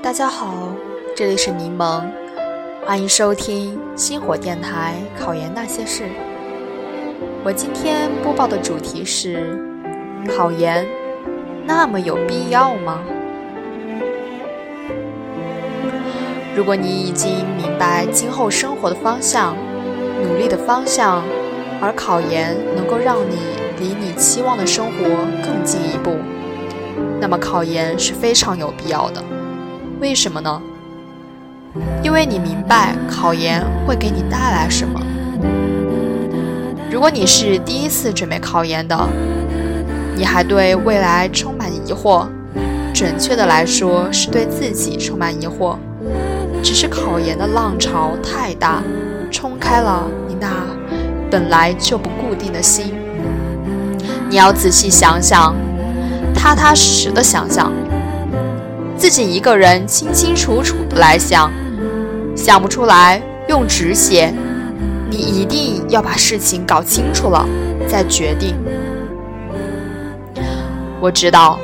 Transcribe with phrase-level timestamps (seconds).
[0.00, 0.72] 大家好，
[1.14, 2.02] 这里是柠檬，
[2.86, 6.04] 欢迎收听星火电台考研那些事。
[7.44, 9.58] 我今天播报的主题是：
[10.34, 10.86] 考研
[11.66, 13.02] 那么有必要吗？
[16.56, 19.54] 如果你已经明白今后生活的方向、
[20.22, 21.22] 努力的方向，
[21.82, 23.36] 而考研能够让你
[23.78, 25.04] 离你期望的生活
[25.44, 26.16] 更进一步，
[27.20, 29.22] 那么考研是非常有必要的。
[30.00, 30.62] 为什么呢？
[32.02, 35.00] 因为你明白考研会给你带来什么。
[36.90, 38.96] 如果你是第一次准备考研的，
[40.16, 42.26] 你还对未来充满疑惑，
[42.94, 45.76] 准确的来说是对自己充满疑惑。
[46.62, 48.82] 只是考研的浪潮太大，
[49.30, 50.48] 冲开了你那
[51.30, 52.94] 本来就不固定的心。
[54.28, 55.54] 你要仔细想想，
[56.38, 57.72] 踏踏实实的想想，
[58.96, 61.50] 自己一个人清清楚楚的来想，
[62.36, 64.32] 想不出来用纸写。
[65.10, 67.44] 你一定要把事情搞清楚了
[67.88, 68.54] 再决定。
[71.00, 71.58] 我知道，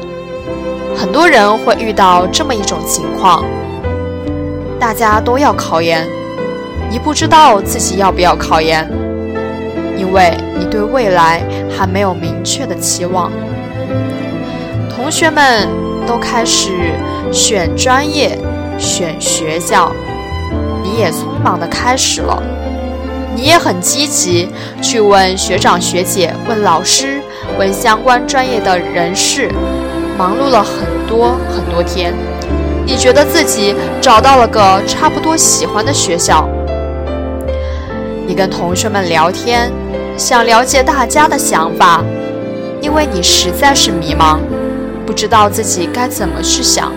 [0.96, 3.44] 很多人会遇到这么一种情况。
[4.80, 6.04] 大家都要考研，
[6.90, 8.90] 你不知道自己要不要考研，
[9.96, 13.30] 因为你对未来还没有明确的期望。
[14.96, 15.68] 同学们
[16.06, 16.70] 都开始
[17.32, 18.38] 选专业、
[18.78, 19.92] 选学校，
[20.82, 22.42] 你也匆忙的开始了。
[23.34, 24.48] 你也很积极
[24.80, 27.20] 去问学长学姐、问老师、
[27.58, 29.50] 问相关专业的人士，
[30.16, 32.14] 忙碌了很多很多天。
[32.86, 36.48] 你觉得自己找到了个差不多喜欢的学校，
[38.26, 39.72] 你跟同学们聊天，
[40.16, 42.04] 想了解大家的想法，
[42.80, 44.38] 因为你实在是迷茫，
[45.06, 46.92] 不知道自己该怎么去想。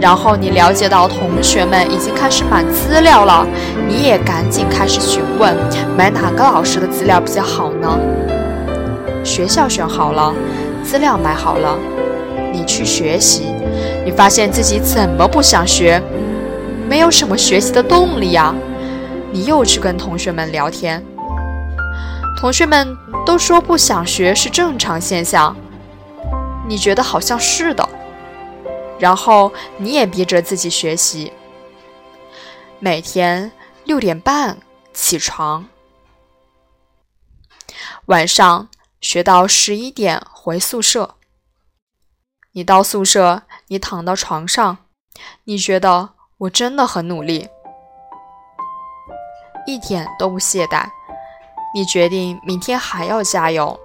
[0.00, 3.46] 然后你了解到同学们已经开始买资料了，
[3.86, 5.56] 你也赶紧开始询问
[5.96, 7.98] 买哪个老师的资料比较好呢？
[9.22, 10.34] 学校选好了，
[10.82, 11.78] 资料买好了，
[12.52, 13.44] 你去学习。
[14.04, 16.02] 你发现自己怎么不想学，
[16.88, 18.52] 没有什么学习的动力呀？
[19.30, 21.00] 你又去跟同学们聊天，
[22.40, 22.94] 同学们
[23.24, 25.56] 都说不想学是正常现象，
[26.66, 27.88] 你觉得好像是的，
[28.98, 31.32] 然后你也逼着自己学习，
[32.78, 33.50] 每天
[33.84, 34.56] 六点半
[34.92, 35.66] 起床，
[38.06, 38.68] 晚上
[39.00, 41.16] 学到十一点回宿舍。
[42.52, 44.78] 你到宿舍，你躺到床上，
[45.44, 47.48] 你觉得我真的很努力，
[49.66, 50.86] 一点都不懈怠。
[51.74, 53.78] 你决定明天还要加油，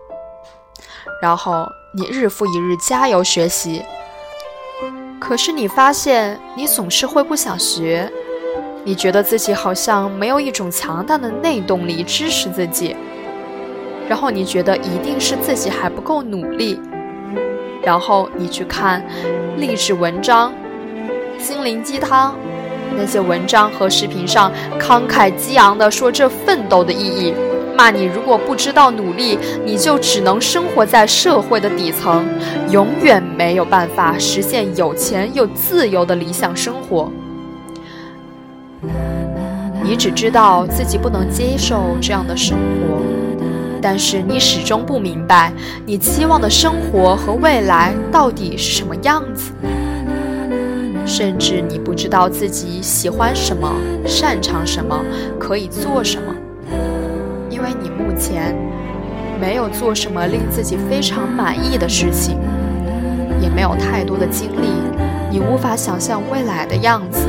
[1.22, 1.66] 然后
[1.98, 3.82] 你日复一日加油学习。
[5.20, 8.08] 可是你发现你总是会不想学，
[8.84, 12.96] 你觉得自己好像没有一种强大的内动力支持自己，
[14.08, 16.80] 然后你觉得一定是自己还不够努力。
[17.82, 19.04] 然后你去看
[19.58, 20.54] 励志文章、
[21.40, 22.38] 心灵鸡汤，
[22.96, 27.34] 那些文章和视频上慷慨激昂地说这奋斗的意义，
[27.78, 32.26] 骂你如果不知道努力，你就只能生活在社会的底层，
[32.72, 37.12] 永远没有办法实现有钱又自由的理想生活。
[39.84, 42.98] 你只知道自己不能接受这样的生活。
[43.80, 45.54] 但是你始终不明白，
[45.86, 49.52] 你期望的生活和未来到底是什么样子，
[51.06, 53.72] 甚至你不知道自己喜欢什么、
[54.04, 55.00] 擅长什么、
[55.40, 56.36] 可以做什么，
[58.18, 58.56] 前
[59.40, 62.38] 没有做什么令自己非常满意的事情，
[63.42, 64.68] 也没有太多的精力，
[65.32, 67.28] 你无法想象未来的样子。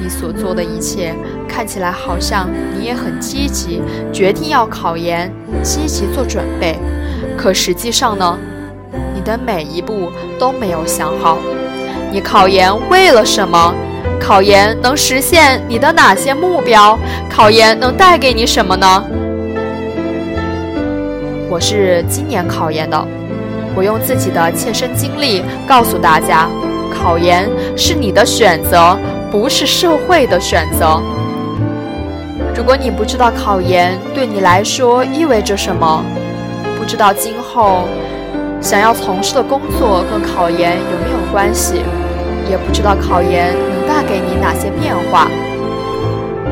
[0.00, 1.12] 你所做的一切
[1.48, 2.48] 看起来好像
[2.78, 3.82] 你也很积极，
[4.12, 5.32] 决定要考研，
[5.62, 6.78] 积极做准备。
[7.36, 8.38] 可实际上呢，
[9.14, 11.38] 你的每一步都没有想好。
[12.12, 13.74] 你考研为了什么？
[14.20, 16.96] 考研能实现你的哪些目标？
[17.28, 19.04] 考研能带给你什么呢？
[21.48, 23.06] 我是今年考研的，
[23.74, 26.48] 我用自己的切身经历告诉大家：
[26.92, 28.96] 考研是你的选择。
[29.28, 31.02] 不是社会的选择。
[32.54, 36.02] 如果你不知道考研对你来说意味着什么，
[36.78, 37.88] 不知道今后
[38.62, 41.82] 想要从事的工作跟考研有没有关系，
[42.48, 45.28] 也不知道考研能带给你哪些变化，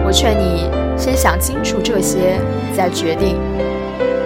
[0.04, 0.68] 我劝你
[0.98, 2.40] 先想清楚这些
[2.76, 3.38] 再决定，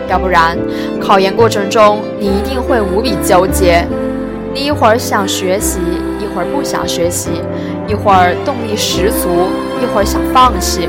[0.08, 0.58] 要不然
[1.00, 3.86] 考研过程中你一定会无比纠结。
[4.54, 5.78] 你一会儿想学习，
[6.18, 7.30] 一会儿不想学习，
[7.86, 9.28] 一会儿动力十足，
[9.82, 10.88] 一会儿想放弃。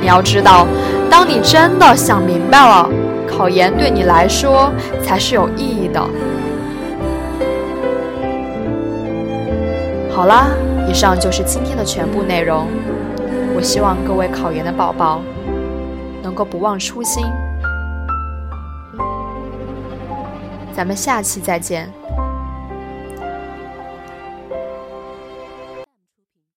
[0.00, 0.66] 你要知道，
[1.10, 2.88] 当你真的想明白了，
[3.28, 6.00] 考研对你来说才是有意义的。
[10.10, 10.48] 好啦，
[10.88, 12.66] 以上就是今天的全部内容。
[13.54, 15.20] 我希望各位考研的宝宝
[16.22, 17.26] 能够不忘初心。
[20.74, 22.01] 咱们下期再见。